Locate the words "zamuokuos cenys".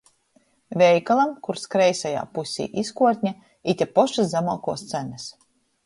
4.37-5.35